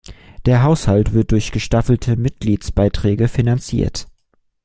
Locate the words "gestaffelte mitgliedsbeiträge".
1.51-3.27